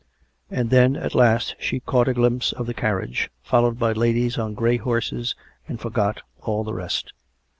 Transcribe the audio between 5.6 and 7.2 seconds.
and forgot all the rest.